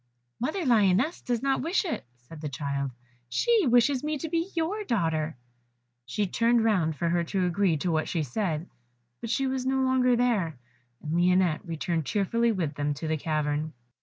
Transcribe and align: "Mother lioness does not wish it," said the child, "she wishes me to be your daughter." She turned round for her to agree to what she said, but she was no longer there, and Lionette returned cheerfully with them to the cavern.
"Mother 0.39 0.65
lioness 0.65 1.21
does 1.21 1.43
not 1.43 1.61
wish 1.61 1.85
it," 1.85 2.07
said 2.17 2.41
the 2.41 2.49
child, 2.49 2.89
"she 3.29 3.67
wishes 3.67 4.03
me 4.03 4.17
to 4.17 4.29
be 4.29 4.49
your 4.55 4.83
daughter." 4.83 5.35
She 6.07 6.25
turned 6.25 6.63
round 6.63 6.95
for 6.95 7.07
her 7.09 7.23
to 7.25 7.45
agree 7.45 7.77
to 7.77 7.91
what 7.91 8.09
she 8.09 8.23
said, 8.23 8.67
but 9.19 9.29
she 9.29 9.45
was 9.45 9.63
no 9.63 9.81
longer 9.83 10.15
there, 10.15 10.57
and 11.03 11.13
Lionette 11.15 11.63
returned 11.63 12.07
cheerfully 12.07 12.51
with 12.51 12.73
them 12.73 12.95
to 12.95 13.07
the 13.07 13.15
cavern. 13.15 13.73